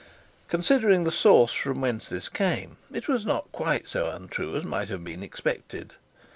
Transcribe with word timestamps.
Considering 0.47 1.03
the 1.03 1.11
source 1.11 1.53
from 1.53 1.79
whence 1.79 2.09
this 2.09 2.27
came, 2.27 2.77
it 2.91 3.07
was 3.07 3.23
not 3.23 3.51
quite 3.51 3.87
so 3.87 4.09
untrue 4.09 4.55
as 4.55 4.63
might 4.63 4.89
have 4.89 5.03
been 5.03 5.21
expected. 5.21 5.93